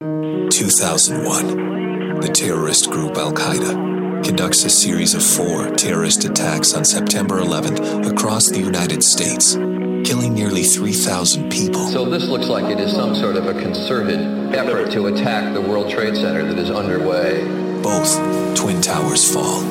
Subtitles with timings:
[0.00, 2.20] 2001.
[2.20, 8.12] The terrorist group Al Qaeda conducts a series of four terrorist attacks on September 11th
[8.12, 11.86] across the United States, killing nearly 3,000 people.
[11.86, 14.20] So this looks like it is some sort of a concerted
[14.54, 17.46] effort to attack the World Trade Center that is underway.
[17.82, 18.16] Both
[18.54, 19.62] Twin Towers fall.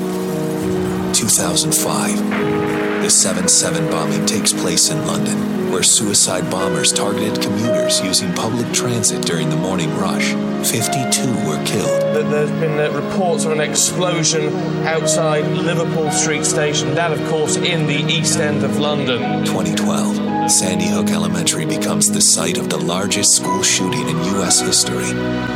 [1.14, 3.04] 2005.
[3.04, 5.38] The 7 7 bombing takes place in London,
[5.72, 10.34] where suicide bombers targeted commuters using public transit during the morning rush.
[10.70, 12.02] 52 were killed.
[12.16, 14.54] There's been uh, reports of an explosion
[14.88, 19.46] outside Liverpool Street Station, that, of course, in the East End of London.
[19.46, 20.50] 2012.
[20.50, 24.62] Sandy Hook Elementary becomes the site of the largest school shooting in U.S.
[24.62, 25.12] history,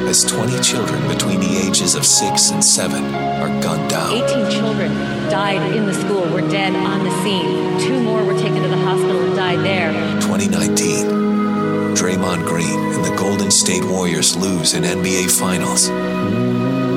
[0.07, 4.13] as 20 children between the ages of 6 and 7 are gunned down.
[4.13, 4.91] 18 children
[5.29, 7.79] died in the school, were dead on the scene.
[7.79, 9.88] Two more were taken to the hospital and died there.
[13.69, 15.91] State Warriors lose in NBA Finals.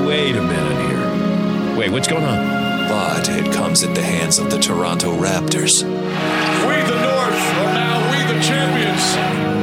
[0.08, 1.76] Wait a minute here.
[1.76, 2.88] Wait, what's going on?
[2.88, 5.82] But it comes at the hands of the Toronto Raptors.
[5.82, 9.04] We the North are now we the champions.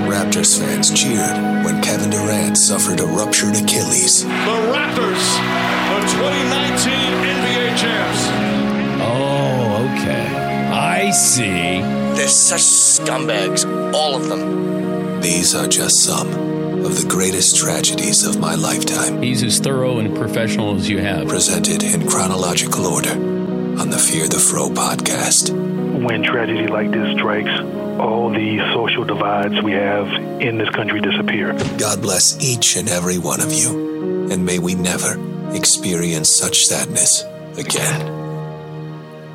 [0.08, 4.22] Raptors fans cheered when Kevin Durant suffered a ruptured Achilles.
[4.22, 5.26] The Raptors,
[5.90, 6.94] the 2019
[7.26, 8.22] NBA champs.
[9.02, 10.28] Oh, okay.
[10.72, 11.82] I see.
[12.16, 15.22] They're such scumbags, all of them.
[15.22, 16.49] These are just some
[16.86, 21.28] of the greatest tragedies of my lifetime, He's as thorough and professional as you have.
[21.28, 25.52] presented in chronological order on the Fear the Fro podcast.
[26.04, 27.50] when tragedy like this strikes,
[28.00, 30.08] all the social divides we have
[30.42, 31.54] in this country disappear.
[31.78, 35.20] God bless each and every one of you, and may we never
[35.54, 37.24] experience such sadness
[37.58, 38.16] again.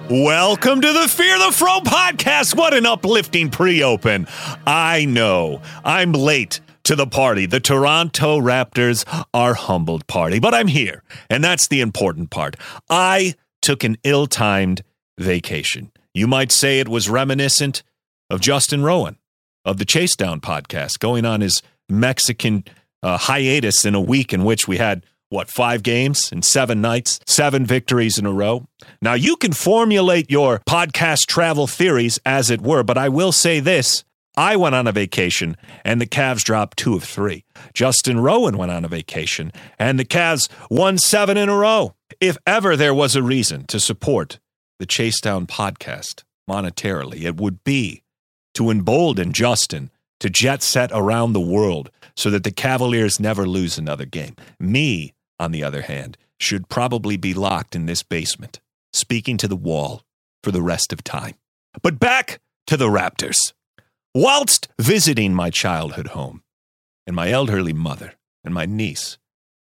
[0.09, 2.55] Welcome to the Fear the Fro podcast.
[2.57, 4.27] What an uplifting pre open.
[4.67, 7.47] I know I'm late to the party.
[7.47, 12.57] The Toronto Raptors are humbled party, but I'm here, and that's the important part.
[12.89, 14.83] I took an ill timed
[15.19, 15.91] vacation.
[16.13, 17.83] You might say it was reminiscent
[18.31, 19.19] of Justin Rowan
[19.65, 22.65] of the Chase Down podcast going on his Mexican
[23.03, 27.19] uh, hiatus in a week in which we had what five games in seven nights,
[27.27, 28.67] seven victories in a row.
[29.03, 33.61] Now you can formulate your podcast travel theories as it were, but I will say
[33.61, 34.05] this.
[34.37, 37.45] I went on a vacation and the Cavs dropped two of three.
[37.73, 41.95] Justin Rowan went on a vacation and the Cavs won seven in a row.
[42.21, 44.39] If ever there was a reason to support
[44.79, 48.03] the Chase Down podcast monetarily, it would be
[48.55, 49.91] to embolden Justin
[50.21, 54.35] to jet set around the world so that the Cavaliers never lose another game.
[54.59, 58.61] Me, on the other hand, should probably be locked in this basement,
[58.93, 60.03] speaking to the wall
[60.43, 61.35] for the rest of time.
[61.83, 63.37] But back to the Raptors.
[64.17, 66.45] Whilst visiting my childhood home
[67.05, 68.15] and my elderly mother
[68.45, 69.19] and my niece,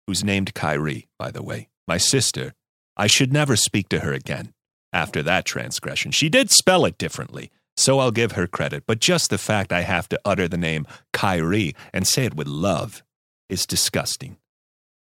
[0.06, 2.52] who's named Kyrie, by the way, my sister,
[2.94, 4.52] I should never speak to her again
[4.92, 6.10] after that transgression.
[6.10, 9.80] She did spell it differently, so I'll give her credit, but just the fact I
[9.80, 13.02] have to utter the name Kyrie and say it with love
[13.48, 14.36] is disgusting.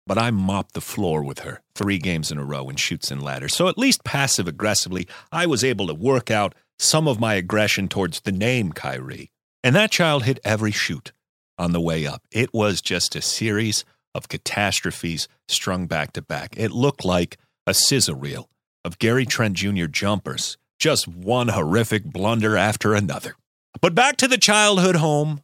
[0.06, 3.20] But I mopped the floor with her three games in a row in Chutes and
[3.20, 7.34] Ladders, so at least passive aggressively, I was able to work out some of my
[7.34, 9.32] aggression towards the name Kyrie.
[9.62, 11.12] And that child hit every shoot
[11.58, 12.22] on the way up.
[12.30, 13.84] It was just a series
[14.14, 16.54] of catastrophes strung back to back.
[16.56, 18.48] It looked like a scissor reel
[18.84, 19.86] of Gary Trent Jr.
[19.86, 23.36] jumpers, just one horrific blunder after another.
[23.80, 25.42] But back to the childhood home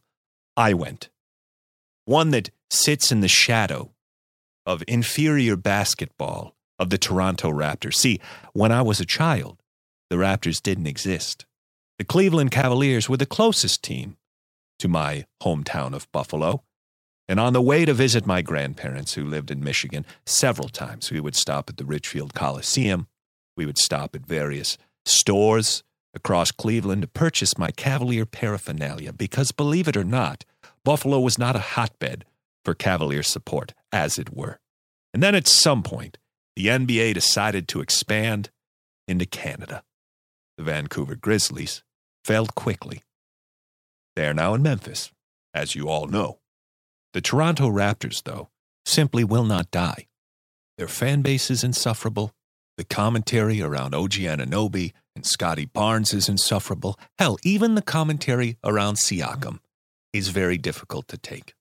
[0.55, 1.09] I went,
[2.05, 3.91] one that sits in the shadow
[4.65, 7.95] of inferior basketball of the Toronto Raptors.
[7.95, 8.19] See,
[8.53, 9.61] when I was a child,
[10.09, 11.45] the Raptors didn't exist.
[11.97, 14.17] The Cleveland Cavaliers were the closest team
[14.77, 16.63] to my hometown of Buffalo.
[17.27, 21.19] And on the way to visit my grandparents who lived in Michigan, several times we
[21.19, 23.07] would stop at the Richfield Coliseum.
[23.57, 29.87] We would stop at various stores across Cleveland to purchase my Cavalier paraphernalia because, believe
[29.87, 30.45] it or not,
[30.85, 32.25] Buffalo was not a hotbed
[32.63, 34.59] for Cavalier support, as it were.
[35.15, 36.19] And then at some point,
[36.55, 38.51] the NBA decided to expand
[39.07, 39.83] into Canada.
[40.57, 41.83] The Vancouver Grizzlies
[42.27, 43.01] failed quickly.
[44.17, 45.11] They are now in Memphis,
[45.53, 46.39] as you all know.
[47.13, 48.49] The Toronto Raptors, though,
[48.85, 50.07] simply will not die.
[50.77, 52.33] Their fan base is insufferable.
[52.75, 56.99] The commentary around OG Anunoby and Scottie Barnes is insufferable.
[57.17, 59.59] Hell, even the commentary around Siakam
[60.11, 61.55] is very difficult to take.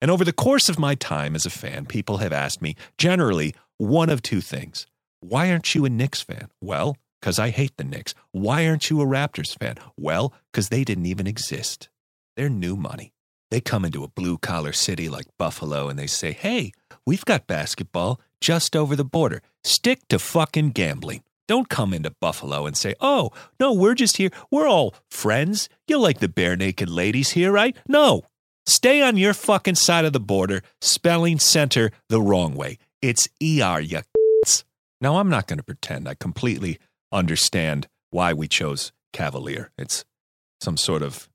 [0.00, 3.56] And over the course of my time as a fan, people have asked me generally
[3.76, 4.86] one of two things.
[5.18, 6.48] Why aren't you a Knicks fan?
[6.60, 8.14] Well, because I hate the Knicks.
[8.32, 9.76] Why aren't you a Raptors fan?
[9.96, 11.88] Well, because they didn't even exist.
[12.36, 13.12] They're new money.
[13.50, 16.72] They come into a blue collar city like Buffalo and they say, hey,
[17.06, 19.40] we've got basketball just over the border.
[19.62, 21.22] Stick to fucking gambling.
[21.48, 23.30] Don't come into Buffalo and say, oh,
[23.60, 24.30] no, we're just here.
[24.50, 25.68] We're all friends.
[25.86, 27.76] You like the Barenaked Ladies here, right?
[27.88, 28.22] No.
[28.66, 32.78] Stay on your fucking side of the border, spelling center the wrong way.
[33.00, 34.00] It's ER, you
[35.00, 36.78] Now, I'm not going to pretend I completely
[37.12, 39.70] understand why we chose Cavalier.
[39.78, 40.04] It's
[40.60, 41.28] some sort of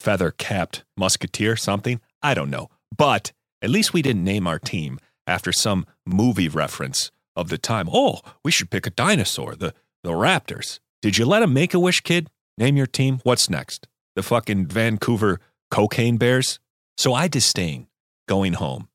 [0.00, 2.00] feather capped musketeer, something.
[2.22, 2.68] I don't know.
[2.96, 3.32] But
[3.62, 7.88] at least we didn't name our team after some movie reference of the time.
[7.92, 10.80] Oh, we should pick a dinosaur, the, the Raptors.
[11.02, 13.20] Did you let a make a wish kid name your team?
[13.22, 13.88] What's next?
[14.14, 16.60] The fucking Vancouver cocaine bears?
[16.96, 17.88] So I disdain
[18.28, 18.88] going home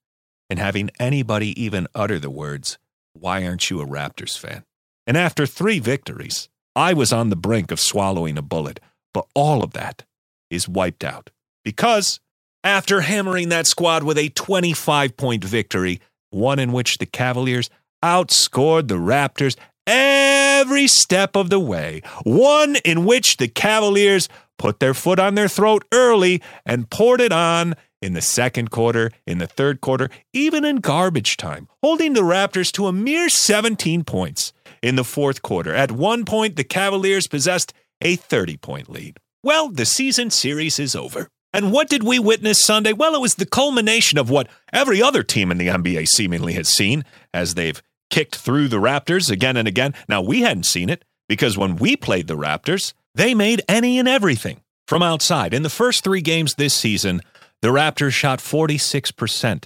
[0.49, 2.77] and having anybody even utter the words,
[3.13, 4.63] Why aren't you a Raptors fan?
[5.09, 8.79] And after three victories, I was on the brink of swallowing a bullet,
[9.11, 10.05] but all of that
[10.51, 11.31] is wiped out.
[11.65, 12.19] Because
[12.63, 17.71] after hammering that squad with a 25 point victory, one in which the Cavaliers
[18.03, 19.57] outscored the Raptors
[19.87, 24.29] every step of the way, one in which the Cavaliers
[24.59, 29.11] put their foot on their throat early and poured it on in the second quarter,
[29.25, 34.03] in the third quarter, even in garbage time, holding the Raptors to a mere 17
[34.03, 35.73] points in the fourth quarter.
[35.73, 39.17] At one point, the Cavaliers possessed a 30 point lead.
[39.43, 41.29] Well, the season series is over.
[41.53, 42.93] And what did we witness Sunday?
[42.93, 46.69] Well, it was the culmination of what every other team in the NBA seemingly has
[46.69, 47.03] seen
[47.33, 49.95] as they've kicked through the Raptors again and again.
[50.07, 54.07] Now, we hadn't seen it because when we played the Raptors, they made any and
[54.07, 55.53] everything from outside.
[55.53, 57.21] In the first three games this season,
[57.61, 59.65] the Raptors shot 46%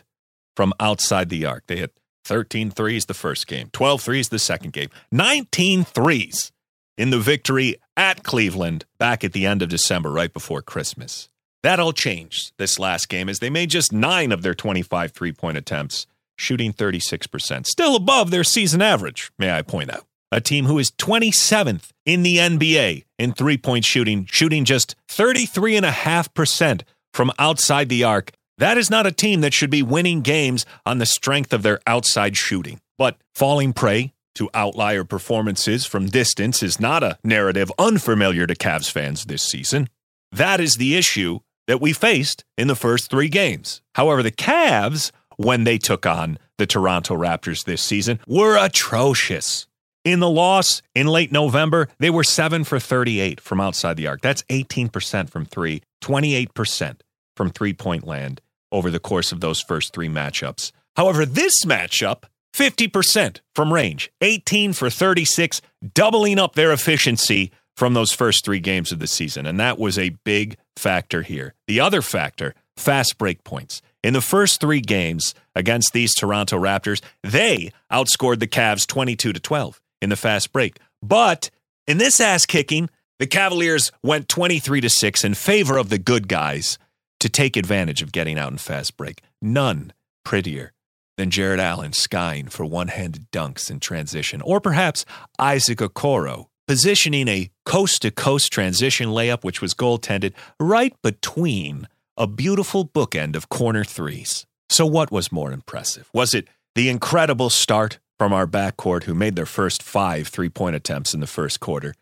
[0.56, 1.68] from outside the arc.
[1.68, 6.52] They hit 13 threes the first game, 12 threes the second game, 19 threes
[6.98, 11.30] in the victory at Cleveland back at the end of December, right before Christmas.
[11.64, 15.32] That all changed this last game as they made just nine of their 25 three
[15.32, 16.06] point attempts,
[16.38, 17.66] shooting 36%.
[17.66, 20.06] Still above their season average, may I point out.
[20.32, 26.82] A team who is 27th in the NBA in three point shooting, shooting just 33.5%
[27.14, 28.32] from outside the arc.
[28.58, 31.80] That is not a team that should be winning games on the strength of their
[31.88, 32.80] outside shooting.
[32.98, 38.92] But falling prey to outlier performances from distance is not a narrative unfamiliar to Cavs
[38.92, 39.90] fans this season.
[40.32, 43.82] That is the issue that we faced in the first three games.
[43.96, 49.68] However, the Cavs, when they took on the Toronto Raptors this season, were atrocious.
[50.04, 54.22] In the loss in late November, they were 7 for 38 from outside the arc.
[54.22, 56.96] That's 18% from three, 28%
[57.36, 58.42] from three point land
[58.72, 60.72] over the course of those first three matchups.
[60.96, 65.62] However, this matchup, 50% from range, 18 for 36,
[65.94, 69.46] doubling up their efficiency from those first three games of the season.
[69.46, 71.56] And that was a big factor here.
[71.68, 73.82] The other factor, fast break points.
[74.04, 79.40] In the first three games against these Toronto Raptors, they outscored the Cavs 22 to
[79.40, 80.78] 12 in the fast break.
[81.02, 81.50] But
[81.88, 82.90] in this ass kicking,
[83.20, 86.78] the Cavaliers went 23 to 6 in favor of the good guys
[87.24, 89.22] to take advantage of getting out in fast break.
[89.42, 89.94] None
[90.26, 90.74] prettier
[91.18, 95.06] than Jarrett Allen skying for one handed dunks in transition, or perhaps
[95.40, 101.88] Isaac Okoro positioning a coast to coast transition layup, which was goaltended right between
[102.18, 104.46] a beautiful bookend of corner threes.
[104.70, 106.10] So, what was more impressive?
[106.14, 110.76] Was it the incredible start from our backcourt, who made their first five three point
[110.76, 111.94] attempts in the first quarter,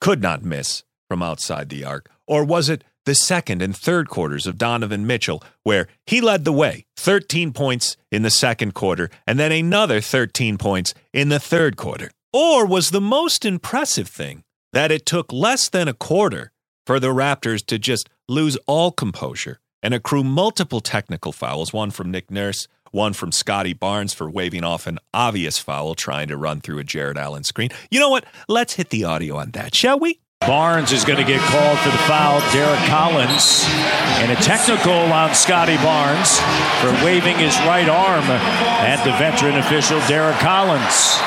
[0.00, 2.08] could not miss from outside the arc?
[2.28, 6.52] Or was it the second and third quarters of Donovan Mitchell, where he led the
[6.52, 11.76] way 13 points in the second quarter and then another 13 points in the third
[11.76, 12.10] quarter?
[12.32, 16.52] Or was the most impressive thing that it took less than a quarter
[16.86, 22.10] for the Raptors to just lose all composure and accrue multiple technical fouls, one from
[22.10, 26.60] Nick Nurse, one from Scottie Barnes for waving off an obvious foul trying to run
[26.60, 27.70] through a Jarrett Allen screen.
[27.90, 28.24] You know what?
[28.48, 30.20] Let's hit the audio on that, shall we?
[30.46, 32.40] Barnes is going to get called for the foul.
[32.52, 33.64] Derrick Collins
[34.20, 36.40] and a technical on Scottie Barnes
[36.80, 41.18] for waving his right arm at the veteran official Derrick Collins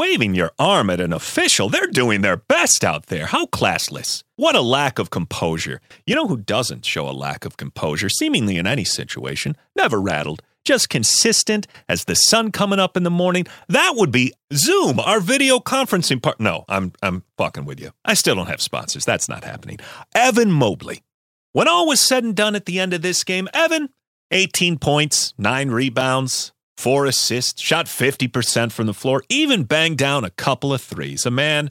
[0.00, 1.68] waving your arm at an official.
[1.68, 3.26] They're doing their best out there.
[3.26, 4.22] How classless.
[4.36, 5.82] What a lack of composure.
[6.06, 9.56] You know who doesn't show a lack of composure, seemingly in any situation?
[9.76, 10.42] Never rattled.
[10.64, 13.46] Just consistent as the sun coming up in the morning.
[13.68, 16.38] That would be Zoom, our video conferencing part.
[16.38, 17.92] No, I'm I'm fucking with you.
[18.04, 19.04] I still don't have sponsors.
[19.04, 19.78] That's not happening.
[20.14, 21.02] Evan Mobley.
[21.52, 23.88] When all was said and done at the end of this game, Evan,
[24.30, 30.30] 18 points, nine rebounds, four assists, shot 50% from the floor, even banged down a
[30.30, 31.26] couple of threes.
[31.26, 31.70] A man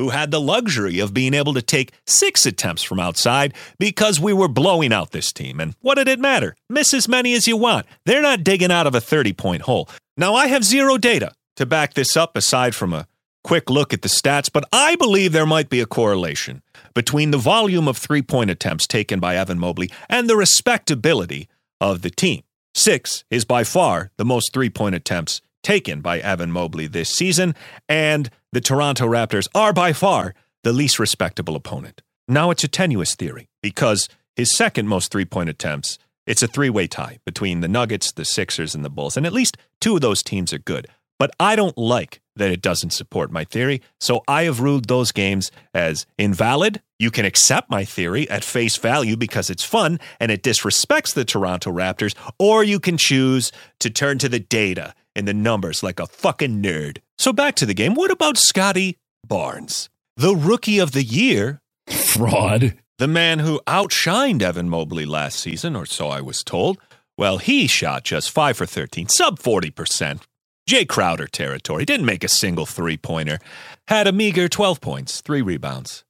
[0.00, 4.32] who had the luxury of being able to take six attempts from outside because we
[4.32, 5.60] were blowing out this team.
[5.60, 6.56] And what did it matter?
[6.70, 7.84] Miss as many as you want.
[8.06, 9.90] They're not digging out of a 30 point hole.
[10.16, 13.06] Now, I have zero data to back this up aside from a
[13.44, 16.62] quick look at the stats, but I believe there might be a correlation
[16.94, 21.46] between the volume of three point attempts taken by Evan Mobley and the respectability
[21.78, 22.42] of the team.
[22.74, 27.54] Six is by far the most three point attempts taken by Evan Mobley this season,
[27.88, 32.02] and the Toronto Raptors are by far the least respectable opponent.
[32.28, 36.70] Now it's a tenuous theory because his second most three point attempts, it's a three
[36.70, 40.00] way tie between the Nuggets, the Sixers, and the Bulls, and at least two of
[40.00, 40.86] those teams are good.
[41.18, 45.12] But I don't like that it doesn't support my theory, so I have ruled those
[45.12, 46.80] games as invalid.
[46.98, 51.26] You can accept my theory at face value because it's fun and it disrespects the
[51.26, 56.00] Toronto Raptors, or you can choose to turn to the data and the numbers like
[56.00, 56.98] a fucking nerd.
[57.18, 57.94] So back to the game.
[57.94, 59.88] What about Scottie Barnes?
[60.16, 61.60] The rookie of the year.
[61.88, 62.76] Fraud.
[62.98, 66.78] The man who outshined Evan Mobley last season, or so I was told.
[67.16, 70.20] Well, he shot just 5 for 13, sub 40%.
[70.68, 71.84] Jae Crowder territory.
[71.84, 73.38] Didn't make a single three pointer.
[73.88, 76.04] Had a meager 12 points, three rebounds,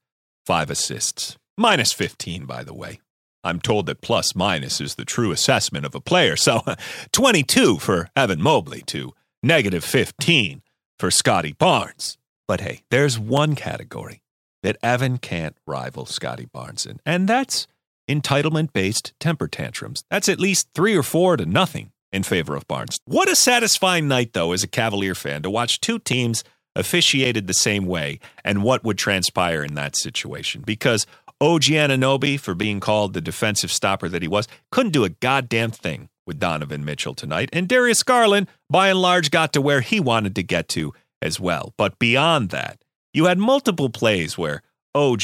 [0.44, 1.36] five assists.
[1.56, 3.00] Minus 15, by the way.
[3.42, 6.36] I'm told that plus minus is the true assessment of a player.
[6.36, 6.62] So
[7.12, 10.62] 22 for Evan Mobley to negative 15
[10.98, 12.18] for Scottie Barnes.
[12.46, 14.22] But hey, there's one category
[14.62, 17.66] that Evan can't rival Scottie Barnes in, and that's
[18.08, 20.04] entitlement based temper tantrums.
[20.10, 22.98] That's at least three or four to nothing in favor of Barnes.
[23.04, 26.42] What a satisfying night, though, as a Cavalier fan, to watch two teams
[26.74, 30.62] officiated the same way and what would transpire in that situation.
[30.62, 31.06] Because
[31.40, 35.70] OG Anunoby, for being called the defensive stopper that he was, couldn't do a goddamn
[35.70, 37.48] thing with Donovan Mitchell tonight.
[37.52, 40.92] And Darius Garland, by and large, got to where he wanted to get to
[41.22, 41.72] as well.
[41.76, 44.62] But beyond that, you had multiple plays where
[44.94, 45.22] OG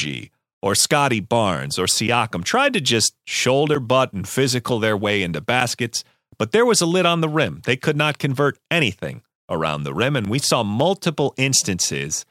[0.61, 5.39] or Scottie Barnes or Siakam tried to just shoulder butt and physical their way into
[5.39, 6.03] baskets,
[6.37, 7.61] but there was a lid on the rim.
[7.63, 12.25] They could not convert anything around the rim, and we saw multiple instances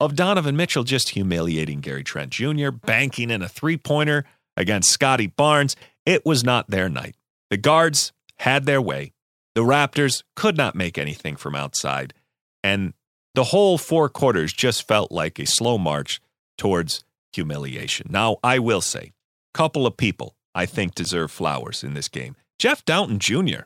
[0.00, 4.24] of Donovan Mitchell just humiliating Gary Trent Jr., banking in a three pointer
[4.56, 5.76] against Scottie Barnes.
[6.06, 7.16] It was not their night.
[7.50, 9.12] The guards had their way.
[9.54, 12.14] The Raptors could not make anything from outside.
[12.62, 12.94] And
[13.34, 16.20] the whole four quarters just felt like a slow march
[16.56, 18.08] towards humiliation.
[18.10, 19.12] Now, I will say,
[19.54, 22.36] couple of people I think deserve flowers in this game.
[22.58, 23.62] Jeff Dowtin Jr.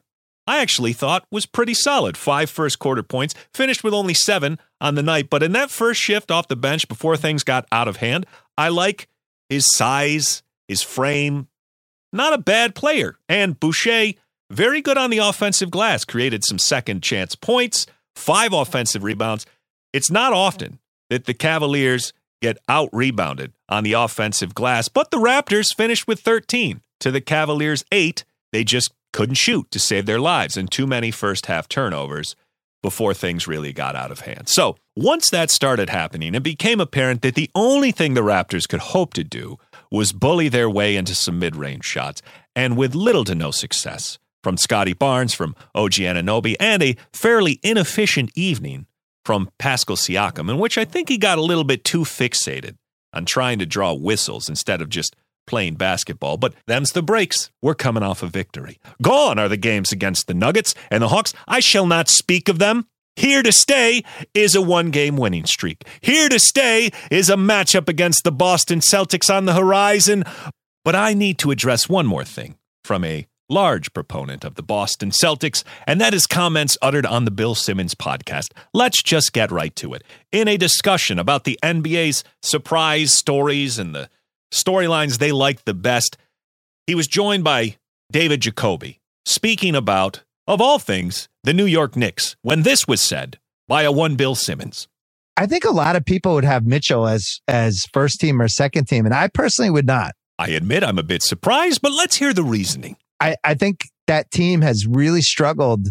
[0.47, 2.17] I actually thought was pretty solid.
[2.17, 5.31] Five first quarter points, finished with only seven on the night.
[5.31, 8.27] But in that first shift off the bench before things got out of hand,
[8.59, 9.09] I like
[9.49, 11.49] his size, his frame.
[12.13, 13.17] Not a bad player.
[13.29, 14.15] And Boucher,
[14.51, 19.47] very good on the offensive glass, created some second chance points, five offensive rebounds.
[19.93, 25.19] It's not often that the Cavaliers get out rebounded on the offensive glass, but the
[25.19, 28.25] Raptors finished with 13 to the Cavaliers' eight.
[28.51, 32.35] They just couldn't shoot to save their lives and too many first half turnovers
[32.83, 34.49] before things really got out of hand.
[34.49, 38.81] So, once that started happening, it became apparent that the only thing the Raptors could
[38.81, 39.59] hope to do
[39.91, 42.21] was bully their way into some mid range shots,
[42.57, 47.61] and with little to no success from Scottie Barnes, from OG Anunoby, and a fairly
[47.63, 48.87] inefficient evening
[49.25, 52.77] from Pascal Siakam, in which I think he got a little bit too fixated
[53.13, 55.15] on trying to draw whistles instead of just
[55.47, 57.51] playing basketball, but them's the breaks.
[57.61, 58.79] We're coming off a victory.
[59.01, 61.35] Gone are the games against the Nuggets and the Hawks.
[61.47, 62.87] I shall not speak of them.
[63.17, 65.87] Here to stay is a one game winning streak.
[66.01, 70.25] Here to stay is a matchup against the Boston Celtics on the horizon.
[70.85, 75.11] But I need to address one more thing from a large proponent of the Boston
[75.11, 78.53] Celtics, and that is comments uttered on the Bill Simmons podcast.
[78.73, 80.03] Let's just get right to it.
[80.33, 84.09] In a discussion about the NBA's surprise stories and the
[84.53, 86.17] storylines they liked the best.
[86.87, 87.79] He was joined by
[88.13, 93.39] David Jacoby, speaking about, of all things, the New York Knicks, when this was said
[93.67, 94.87] by a one Bill Simmons.
[95.37, 98.87] I think a lot of people would have Mitchell as as first team or second
[98.87, 100.15] team, and I personally would not.
[100.39, 102.97] I admit I'm a bit surprised, but let's hear the reasoning.
[103.21, 105.89] I, I think that team has really struggled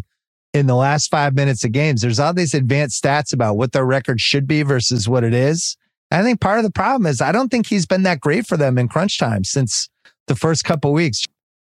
[0.54, 2.02] in the last five minutes of games.
[2.02, 5.78] There's all these advanced stats about what their record should be versus what it is.
[6.12, 8.58] I think part of the problem is I don't think he's been that great for
[8.58, 9.90] them in crunch time since
[10.28, 11.22] the first couple weeks.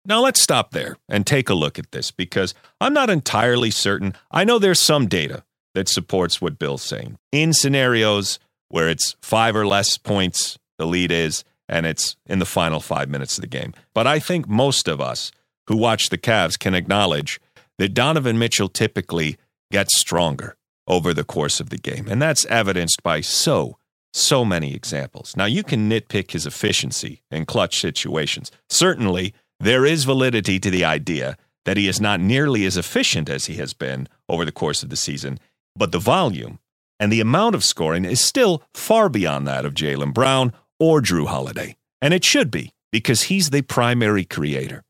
[0.05, 4.15] Now let's stop there and take a look at this because I'm not entirely certain.
[4.31, 5.43] I know there's some data
[5.75, 7.17] that supports what Bill's saying.
[7.31, 12.45] In scenarios where it's five or less points, the lead is, and it's in the
[12.45, 13.73] final five minutes of the game.
[13.93, 15.31] But I think most of us
[15.67, 17.39] who watch the Cavs can acknowledge
[17.77, 19.37] that Donovan Mitchell typically
[19.71, 22.07] gets stronger over the course of the game.
[22.09, 23.77] And that's evidenced by so
[24.13, 25.35] so many examples.
[25.35, 28.51] Now, you can nitpick his efficiency in clutch situations.
[28.69, 33.45] Certainly, there is validity to the idea that he is not nearly as efficient as
[33.45, 35.39] he has been over the course of the season,
[35.75, 36.59] but the volume
[36.99, 41.27] and the amount of scoring is still far beyond that of Jaylen Brown or Jrue
[41.27, 41.75] Holiday.
[42.01, 44.83] And it should be because he's the primary creator.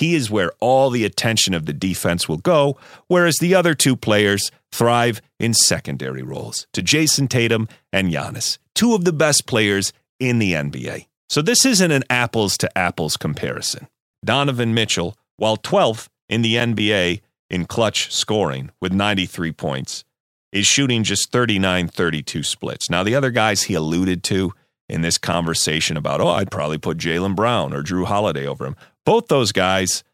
[0.00, 2.78] He is where all the attention of the defense will go,
[3.08, 8.94] whereas the other two players thrive in secondary roles to Jayson Tatum and Giannis, two
[8.94, 11.06] of the best players in the NBA.
[11.28, 13.88] So this isn't an apples to apples comparison.
[14.24, 20.06] Donovan Mitchell, while 12th in the NBA in clutch scoring with 93 points,
[20.50, 22.88] is shooting just 39 32 splits.
[22.88, 24.54] Now, the other guys he alluded to
[24.88, 28.76] in this conversation about, oh, I'd probably put Jaylen Brown or Jrue Holiday over him.
[29.04, 30.04] Both those guys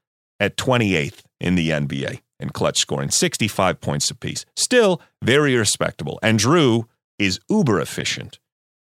[0.40, 4.44] at 28th in the NBA in clutch scoring, 65 points apiece.
[4.56, 6.18] Still very respectable.
[6.22, 6.84] And Jrue
[7.18, 8.38] is uber efficient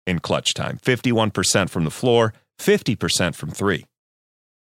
[0.07, 3.87] in clutch time 51% from the floor, 50% from three.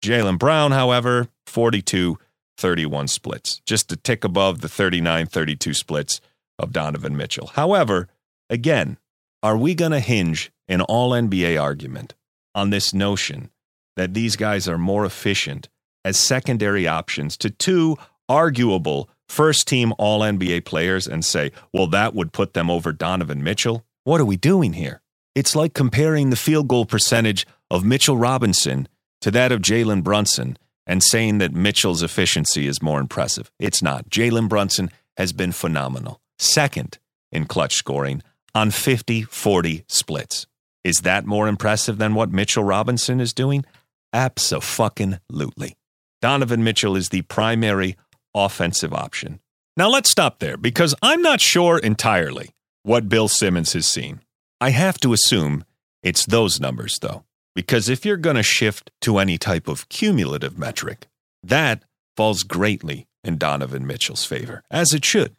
[0.03, 2.19] Jaylen Brown, however, 42
[2.59, 6.21] 31 splits, just a tick above the 39 32 splits
[6.59, 7.49] of Donovan Mitchell.
[7.49, 8.09] However,
[8.51, 8.99] again,
[9.43, 12.15] are we going to hinge an all NBA argument
[12.55, 13.51] on this notion
[13.97, 15.69] that these guys are more efficient
[16.05, 17.97] as secondary options to two
[18.29, 23.43] arguable first team all NBA players and say, well, that would put them over Donovan
[23.43, 23.85] Mitchell?
[24.05, 25.01] What are we doing here?
[25.35, 28.89] It's like comparing the field goal percentage of Mitchell Robinson
[29.23, 33.51] to that of Jalen Brunson and saying that Mitchell's efficiency is more impressive.
[33.59, 34.11] It's not.
[34.11, 36.21] Jalen Brunson has been phenomenal.
[36.39, 36.99] Second
[37.31, 38.23] in clutch scoring
[38.55, 40.47] on 50 40 splits.
[40.85, 43.65] Is that more impressive than what Mitchell Robinson is doing?
[44.13, 45.77] Absolutely.
[46.21, 47.97] Donovan Mitchell is the primary
[48.35, 49.41] offensive option.
[49.77, 52.51] Now let's stop there because I'm not sure entirely
[52.83, 54.21] what Bill Simmons has seen.
[54.61, 55.65] I have to assume
[56.03, 60.59] it's those numbers, though, because if you're going to shift to any type of cumulative
[60.59, 61.09] metric,
[61.43, 61.83] that
[62.17, 65.35] falls greatly in Donovan Mitchell's favor, as it should.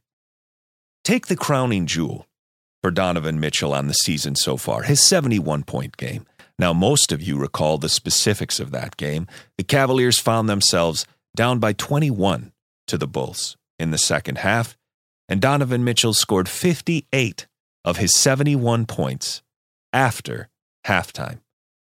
[1.04, 2.28] Take the crowning jewel
[2.82, 6.26] for Donovan Mitchell on the season so far, his 71 point game.
[6.60, 9.28] Now, most of you recall the specifics of that game.
[9.58, 12.52] The Cavaliers found themselves down by 21
[12.88, 14.78] to the Bulls in the second half,
[15.28, 17.48] and Donovan Mitchell scored 58
[17.84, 19.42] of his 71 points
[19.92, 20.50] after
[20.86, 21.40] halftime.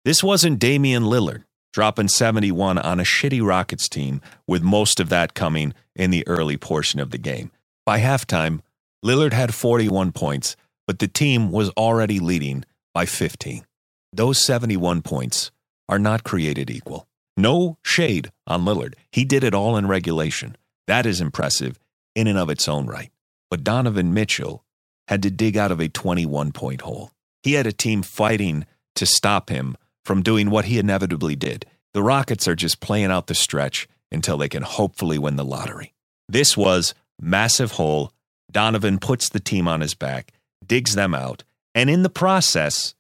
[0.05, 5.33] This wasn't Damian Lillard dropping 71 on a shitty Rockets team, with most of that
[5.33, 7.51] coming in the early portion of the game.
[7.87, 8.61] By halftime,
[9.03, 10.55] Lillard had 41 points
[10.87, 13.65] but the team was already leading by 15.
[14.13, 15.51] Those 71 points
[15.89, 17.07] are not created equal.
[17.37, 18.95] No shade on Lillard.
[19.11, 20.57] He did it all in regulation.
[20.87, 21.79] That is impressive
[22.15, 23.11] in and of its own right.
[23.51, 24.65] But Donovan Mitchell
[25.09, 27.11] had to dig out of a 21 point hole.
[27.43, 31.67] He had a team fighting to stop him from doing what he inevitably did.
[31.95, 35.95] The Rockets are just playing out the stretch until they can hopefully win the lottery.
[36.29, 38.13] This was massive hole.
[38.51, 40.33] Donovan puts the team on his back
[40.67, 41.45] digs them out,
[41.75, 42.95] and in the process,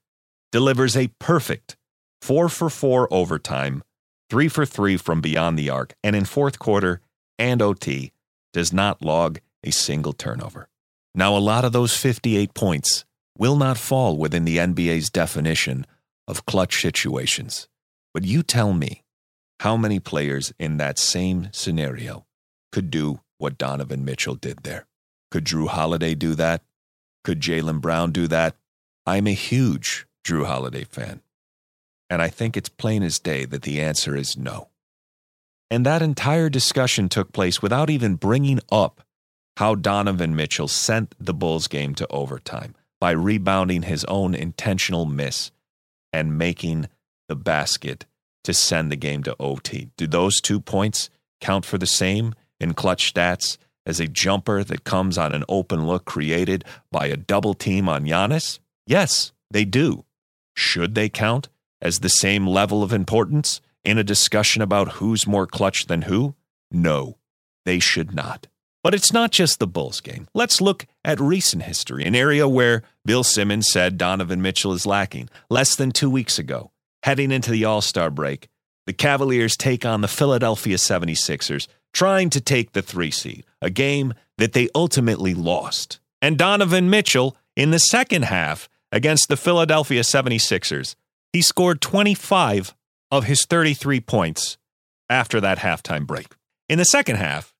[0.52, 1.76] delivers a perfect
[2.20, 3.82] four for four overtime,
[4.30, 7.00] three for three from beyond the arc, and in fourth quarter
[7.38, 8.12] and OT,
[8.52, 10.68] does not log a single turnover.
[11.14, 13.04] Now, a lot of those 58 points
[13.36, 15.86] will not fall within the NBA's definition
[16.28, 17.68] of clutch situations.
[18.14, 19.02] But you tell me
[19.60, 22.26] how many players in that same scenario
[22.70, 24.86] could do what Donovan Mitchell did there?
[25.30, 26.62] Could Jrue Holiday do that?
[27.24, 28.54] Could Jaylen Brown do that?
[29.06, 31.20] I'm a huge Jrue Holiday fan.
[32.08, 34.68] And I think it's plain as day that the answer is no.
[35.70, 39.00] And that entire discussion took place without even bringing up
[39.56, 45.50] how Donovan Mitchell sent the Bulls game to overtime by rebounding his own intentional miss
[46.12, 46.88] and making
[47.28, 48.04] the basket
[48.44, 49.88] to send the game to OT.
[49.96, 51.08] Do those two points
[51.40, 53.56] count for the same in clutch stats
[53.86, 58.04] as a jumper that comes on an open look created by a double team on
[58.04, 58.58] Giannis?
[58.86, 60.04] Yes, they do.
[60.54, 61.48] Should they count
[61.80, 66.34] as the same level of importance in a discussion about who's more clutch than who?
[66.70, 67.18] No,
[67.64, 68.46] they should not.
[68.82, 70.26] But it's not just the Bulls game.
[70.34, 75.28] Let's look at recent history, an area where Bill Simmons said Donovan Mitchell is lacking.
[75.48, 76.72] Less than two weeks ago,
[77.04, 78.48] heading into the All Star break,
[78.86, 84.14] the Cavaliers take on the Philadelphia 76ers trying to take the three seed, a game
[84.38, 86.00] that they ultimately lost.
[86.20, 90.94] And Donovan Mitchell, in the second half against the Philadelphia 76ers,
[91.32, 92.74] he scored 25
[93.10, 94.58] of his 33 points
[95.08, 96.28] after that halftime break.
[96.68, 97.54] In the second half,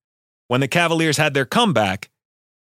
[0.48, 2.10] when the Cavaliers had their comeback,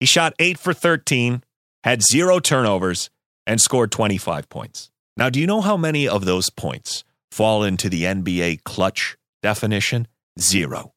[0.00, 1.44] he shot 8 for 13,
[1.84, 3.10] had zero turnovers,
[3.46, 4.90] and scored 25 points.
[5.16, 10.08] Now, do you know how many of those points fall into the NBA clutch definition?
[10.40, 10.94] Zero.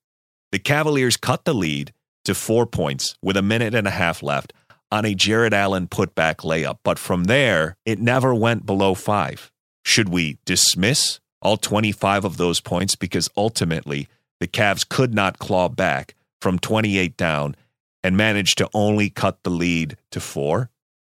[0.51, 1.93] The Cavaliers cut the lead
[2.25, 4.53] to four points with a minute and a half left
[4.91, 6.79] on a Jarrett Allen putback layup.
[6.83, 9.51] But from there, it never went below five.
[9.83, 14.07] Should we dismiss all 25 of those points because ultimately
[14.39, 17.55] the Cavs could not claw back from 28 down
[18.03, 20.69] and managed to only cut the lead to four?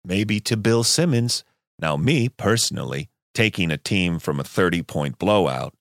[0.04, 1.44] Maybe to Bill Simmons.
[1.78, 5.74] Now, me personally, taking a team from a 30 point blowout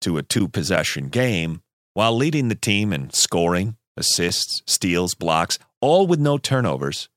[0.00, 1.62] to a two possession game
[1.94, 7.08] while leading the team in scoring, assists, steals, blocks, all with no turnovers.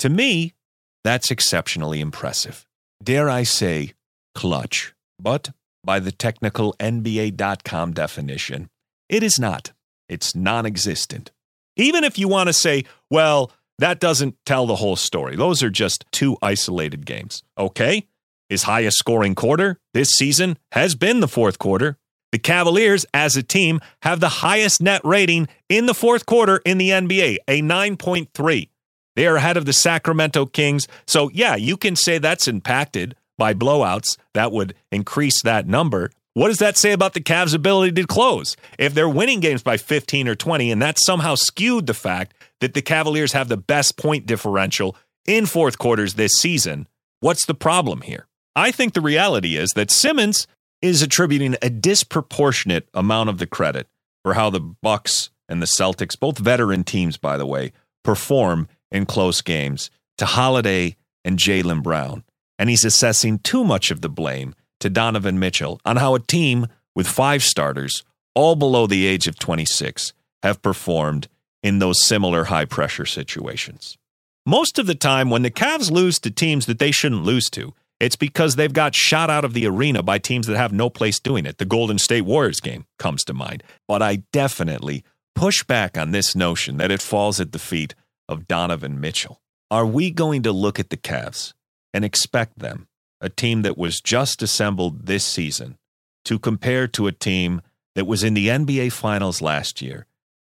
[0.00, 0.54] To me,
[1.02, 2.66] that's exceptionally impressive.
[3.02, 3.92] Dare I say,
[4.34, 4.94] clutch.
[5.20, 5.50] But
[5.84, 8.70] by the technical NBA.com definition,
[9.08, 9.72] it is not.
[10.08, 11.30] It's non existent.
[11.76, 15.36] Even if you want to say, well, that doesn't tell the whole story.
[15.36, 17.42] Those are just two isolated games.
[17.58, 18.06] Okay?
[18.48, 21.98] His highest scoring quarter this season has been the fourth quarter.
[22.30, 26.78] The Cavaliers, as a team, have the highest net rating in the fourth quarter in
[26.78, 28.68] the NBA, a 9.3.
[29.16, 30.88] They are ahead of the Sacramento Kings.
[31.06, 34.16] So, yeah, you can say that's impacted by blowouts.
[34.34, 36.10] That would increase that number.
[36.34, 38.56] What does that say about the Cavs' ability to close?
[38.76, 42.74] If they're winning games by 15 or 20, and that somehow skewed the fact that
[42.74, 44.96] the Cavaliers have the best point differential
[45.26, 46.88] in fourth quarters this season,
[47.20, 48.26] what's the problem here?
[48.56, 50.48] I think the reality is that Simmons
[50.82, 53.88] is attributing a disproportionate amount of the credit
[54.24, 57.72] for how the Bucks and the Celtics, both veteran teams by the way,
[58.02, 62.24] perform in close games to Holiday and Jaylen Brown.
[62.58, 66.68] And he's assessing too much of the blame to Donovan Mitchell on how a team
[66.94, 68.04] with five starters,
[68.34, 71.28] all below the age of 26, have performed
[71.62, 73.98] in those similar high pressure situations.
[74.46, 77.74] Most of the time, when the Cavs lose to teams that they shouldn't lose to,
[77.98, 81.18] it's because they've got shot out of the arena by teams that have no place
[81.18, 81.58] doing it.
[81.58, 83.62] The Golden State Warriors game comes to mind.
[83.88, 85.02] But I definitely
[85.34, 87.94] push back on this notion that it falls at the feet
[88.28, 89.40] of Donovan Mitchell.
[89.70, 91.52] Are we going to look at the Cavs
[91.92, 92.88] and expect them,
[93.20, 95.78] a team that was just assembled this season,
[96.24, 97.60] to compare to a team
[97.94, 100.06] that was in the NBA Finals last year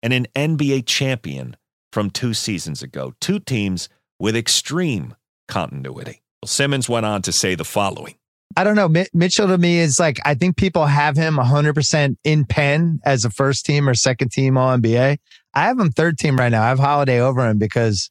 [0.03, 1.55] and an NBA champion
[1.91, 3.13] from two seasons ago?
[3.19, 5.15] Two teams with extreme
[5.47, 6.21] continuity.
[6.45, 8.15] Simmons went on to say the following.
[8.55, 9.05] I don't know.
[9.13, 13.29] Mitchell to me is like, I think people have him 100% in pen as a
[13.29, 15.17] first team or second team All NBA.
[15.53, 16.63] I have him third team right now.
[16.63, 18.09] I have Holiday over him because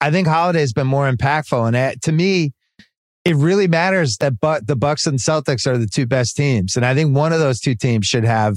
[0.00, 1.66] I think Holiday has been more impactful.
[1.66, 2.52] And it, to me,
[3.24, 6.76] it really matters that but the Bucks and Celtics are the two best teams.
[6.76, 8.56] And I think one of those two teams should have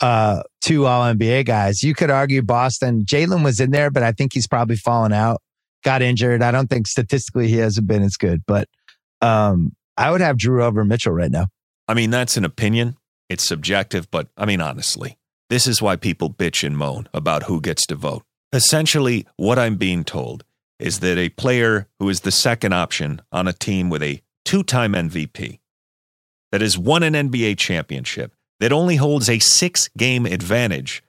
[0.00, 1.82] uh, two All NBA guys.
[1.82, 3.04] You could argue Boston.
[3.04, 5.40] Jaylen was in there, but I think he's probably fallen out,
[5.84, 6.42] got injured.
[6.42, 8.68] I don't think statistically he hasn't been as good, but
[9.20, 11.48] um, I would have Jrue over Mitchell right now.
[11.88, 12.96] I mean, that's an opinion.
[13.28, 15.18] It's subjective, but I mean, honestly,
[15.50, 18.22] this is why people bitch and moan about who gets to vote.
[18.52, 20.44] Essentially, what I'm being told
[20.78, 24.62] is that a player who is the second option on a team with a two
[24.62, 25.58] time MVP,
[26.52, 31.02] that has won an NBA championship, that only holds a six game advantage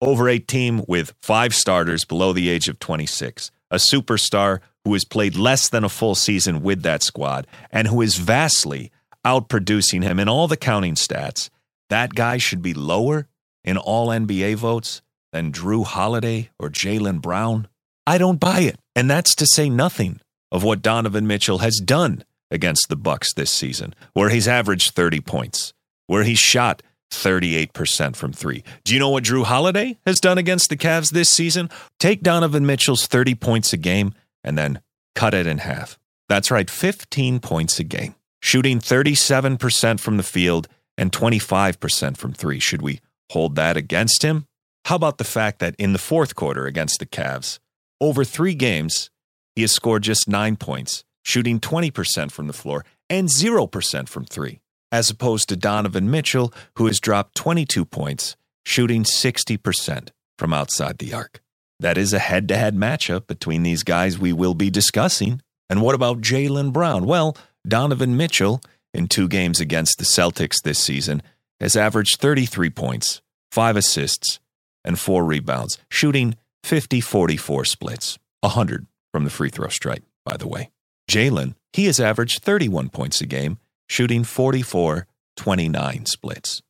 [0.00, 5.04] over a team with five starters below the age of 26, a superstar who has
[5.04, 8.90] played less than a full season with that squad and who is vastly
[9.24, 11.50] outproducing him in all the counting stats,
[11.90, 13.28] that guy should be lower
[13.64, 17.68] in all NBA votes than Jrue Holiday or Jaylen Brown?
[18.06, 18.78] I don't buy it.
[18.96, 23.50] And that's to say nothing of what Donovan Mitchell has done against the Bucks this
[23.50, 25.72] season, where he's averaged 30 points,
[26.06, 28.64] where he's shot 38% from 3.
[28.84, 31.70] Do you know what Drew Holiday has done against the Cavs this season?
[31.98, 34.80] Take Donovan Mitchell's 30 points a game and then
[35.14, 35.98] cut it in half.
[36.28, 42.58] That's right, 15 points a game, shooting 37% from the field and 25% from 3.
[42.58, 43.00] Should we
[43.30, 44.46] hold that against him?
[44.86, 47.58] How about the fact that in the fourth quarter against the Cavs,
[48.00, 49.10] over three games,
[49.54, 54.60] he has scored just nine points, shooting 20% from the floor and 0% from three,
[54.90, 61.12] as opposed to Donovan Mitchell, who has dropped 22 points, shooting 60% from outside the
[61.12, 61.42] arc.
[61.80, 65.40] That is a head to head matchup between these guys we will be discussing.
[65.68, 67.06] And what about Jaylen Brown?
[67.06, 68.60] Well, Donovan Mitchell,
[68.92, 71.22] in two games against the Celtics this season,
[71.58, 74.40] has averaged 33 points, five assists,
[74.84, 80.48] and four rebounds, shooting 50 44 splits, 100 from the free throw stripe, by the
[80.48, 80.70] way.
[81.10, 86.62] Jaylen, he has averaged 31 points a game, shooting 44 29 splits.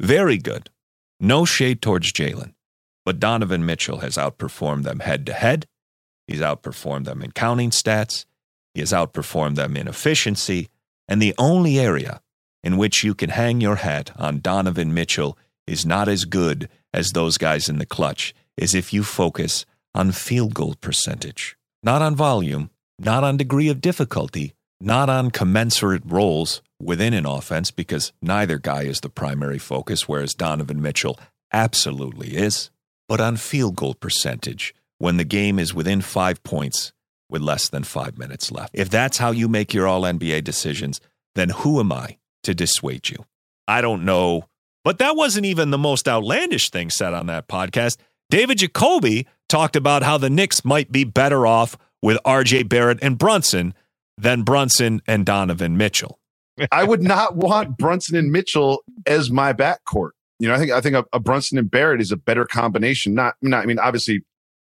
[0.00, 0.68] Very good.
[1.18, 2.52] No shade towards Jaylen,
[3.04, 5.66] but Donovan Mitchell has outperformed them head to head.
[6.26, 8.24] He's outperformed them in counting stats,
[8.72, 10.68] He has outperformed them in efficiency.
[11.06, 12.22] And the only area
[12.62, 15.36] in which you can hang your hat on Donovan Mitchell
[15.66, 20.12] is not as good as those guys in the clutch is if you focus on
[20.12, 26.62] field goal percentage, not on volume, not on degree of difficulty, not on commensurate roles
[26.80, 31.18] within an offense, because neither guy is the primary focus, whereas Donovan Mitchell
[31.52, 32.70] absolutely is,
[33.08, 36.92] but on field goal percentage when the game is within five points
[37.28, 38.70] with less than five minutes left.
[38.74, 41.00] If that's how you make your all NBA decisions,
[41.34, 43.24] then who am I to dissuade you?
[43.66, 44.44] I don't know.
[44.84, 47.96] But that wasn't even the most outlandish thing said on that podcast.
[48.30, 53.16] David Jacoby talked about how the Knicks might be better off with RJ Barrett and
[53.16, 53.74] Brunson
[54.18, 56.18] than Brunson and Donovan Mitchell.
[56.70, 60.10] I would not want Brunson and Mitchell as my backcourt.
[60.44, 63.14] You know, I think I think a, a Brunson and Barrett is a better combination.
[63.14, 64.22] Not, not, I mean, obviously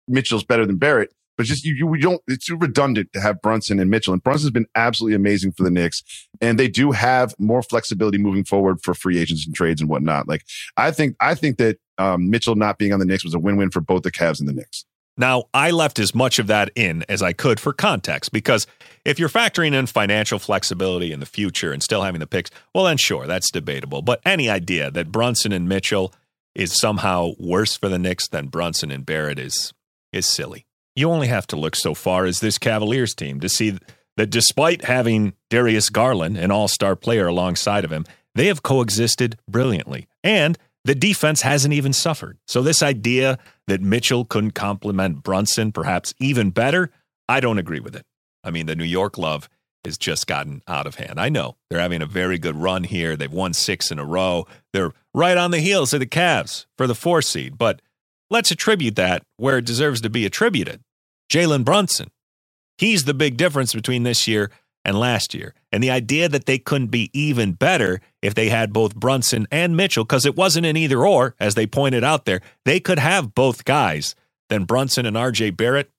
[0.07, 2.23] Mitchell's better than Barrett, but just you, you we don't.
[2.29, 4.13] It's too redundant to have Brunson and Mitchell.
[4.13, 6.05] And Brunson's been absolutely amazing for the Knicks,
[6.41, 10.29] and they do have more flexibility moving forward for free agents and trades and whatnot.
[10.29, 10.45] Like
[10.77, 13.73] I think, I think that um, Mitchell not being on the Knicks was a win-win
[13.73, 14.85] for both the Cavs and the Knicks.
[15.17, 18.67] Now, I left as much of that in as I could for context because
[19.05, 22.85] if you're factoring in financial flexibility in the future and still having the picks, well,
[22.85, 24.03] then sure, that's debatable.
[24.03, 26.13] But any idea that Brunson and Mitchell
[26.55, 29.73] is somehow worse for the Knicks than Brunson and Barrett is
[30.13, 30.67] is silly.
[30.95, 33.79] You only have to look so far as this Cavaliers team to see
[34.17, 40.09] that despite having Darius Garland, an all-star player alongside of him, they have coexisted brilliantly.
[40.25, 42.39] And the defense hasn't even suffered.
[42.47, 46.91] So this idea that Mitchell couldn't complement Brunson perhaps even better,
[47.29, 48.05] I don't agree with it.
[48.45, 49.49] I mean, the New York love
[49.85, 51.19] has just gotten out of hand.
[51.19, 53.17] I know they're having a very good run here.
[53.17, 54.47] They've won six in a row.
[54.73, 57.83] They're right on the heels of the Cavs for the four seed, but
[58.31, 60.83] let's attribute that where it deserves to be attributed.
[61.29, 62.11] Jalen Brunson.
[62.79, 64.53] He's the big difference between this year
[64.87, 65.53] and last year.
[65.73, 69.77] And the idea that they couldn't be even better if they had both Brunson and
[69.77, 73.35] Mitchell, because it wasn't an either or, as they pointed out there, they could have
[73.35, 74.15] both guys.
[74.49, 75.91] Then Brunson and RJ Barrett,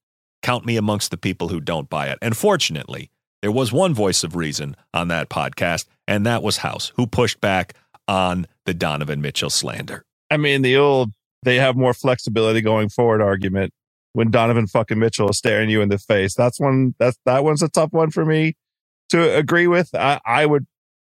[0.41, 2.17] count me amongst the people who don't buy it.
[2.21, 6.93] And fortunately, there was one voice of reason on that podcast, and that was House,
[6.95, 7.73] who pushed back
[8.07, 10.05] on the Donovan Mitchell slander.
[10.31, 11.11] I mean, the old
[11.43, 13.73] they have more flexibility going forward argument
[14.13, 16.35] when Donovan fucking Mitchell is staring you in the face.
[16.35, 18.55] That's one that's that one's a tough one for me
[19.09, 19.93] to agree with.
[19.95, 20.65] I, I would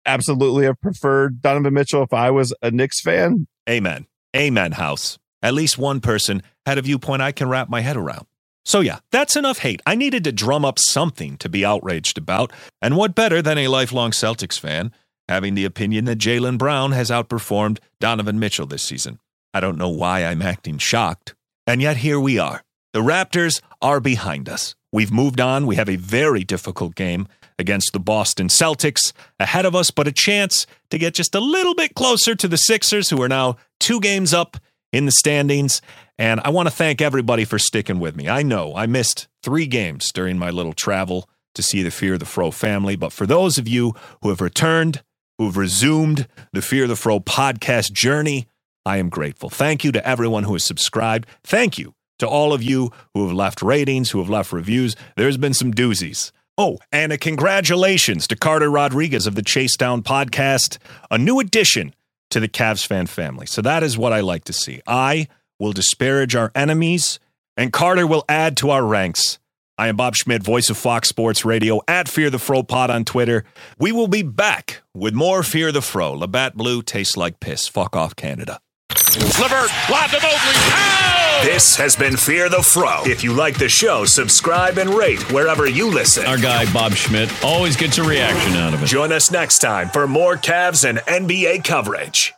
[0.05, 3.47] absolutely have preferred Donovan Mitchell if I was a Knicks fan.
[3.69, 4.05] Amen.
[4.35, 5.17] Amen, House.
[5.41, 8.25] At least one person had a viewpoint I can wrap my head around.
[8.63, 9.81] So, yeah, that's enough hate.
[9.85, 12.51] I needed to drum up something to be outraged about.
[12.81, 14.91] And what better than a lifelong Celtics fan
[15.29, 19.19] having the opinion that Jaylen Brown has outperformed Donovan Mitchell this season?
[19.53, 21.35] I don't know why I'm acting shocked.
[21.67, 22.63] And yet, here we are.
[22.93, 24.75] The Raptors are behind us.
[24.91, 25.67] We've moved on.
[25.67, 30.11] We have a very difficult game against the Boston Celtics ahead of us, but a
[30.11, 33.99] chance to get just a little bit closer to the Sixers, who are now two
[33.99, 34.57] games up
[34.91, 35.81] in the standings.
[36.17, 38.29] And I want to thank everybody for sticking with me.
[38.29, 42.25] I know I missed three games during my little travel to see the Fear the
[42.25, 45.03] Fro family, but for those of you who have returned,
[45.37, 48.47] who have resumed the Fear the Fro podcast journey,
[48.85, 49.49] I am grateful.
[49.49, 51.27] Thank you to everyone who has subscribed.
[51.43, 54.95] Thank you to all of you who have left ratings, who have left reviews.
[55.17, 56.31] There's been some doozies.
[56.57, 60.77] Oh, and a congratulations to Carter Rodriguez of the Chase Down podcast,
[61.11, 61.93] a new addition
[62.29, 63.45] to the Cavs fan family.
[63.45, 64.81] So that is what I like to see.
[64.87, 65.27] I
[65.59, 67.19] will disparage our enemies,
[67.57, 69.37] and Carter will add to our ranks.
[69.77, 73.03] I am Bob Schmidt, voice of Fox Sports Radio, at Fear the Fro Pod on
[73.03, 73.43] Twitter.
[73.77, 76.13] We will be back with more Fear the Fro.
[76.13, 77.67] Labatt Blue tastes like piss.
[77.67, 78.61] Fuck off, Canada.
[78.91, 80.55] Levert, lob to Mobley.
[80.71, 81.24] Ow!
[81.43, 83.03] This has been Fear the Fro.
[83.05, 86.25] If you like the show, subscribe and rate wherever you listen.
[86.25, 88.87] Our guy, Bob Schmidt, always gets a reaction out of it.
[88.87, 92.33] Join us next time for more Cavs and NBA coverage.